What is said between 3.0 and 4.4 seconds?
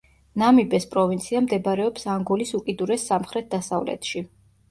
სამხრეთ-დასავლეთში.